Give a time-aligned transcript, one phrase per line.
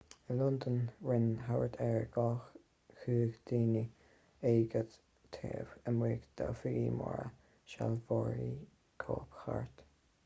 [0.33, 0.77] i londain
[1.09, 3.83] rinne thart ar 200 duine
[4.53, 4.97] agóid
[5.37, 7.29] taobh amuigh d'oifigí móra
[7.75, 8.51] sealbhóirí
[9.07, 9.89] cóipchirt